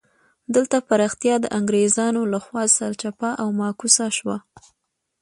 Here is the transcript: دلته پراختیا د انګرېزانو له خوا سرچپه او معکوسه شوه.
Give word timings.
دلته 0.55 0.77
پراختیا 0.87 1.35
د 1.41 1.45
انګرېزانو 1.57 2.21
له 2.33 2.39
خوا 2.45 2.63
سرچپه 2.77 3.29
او 3.41 3.47
معکوسه 3.59 4.07
شوه. 4.17 4.37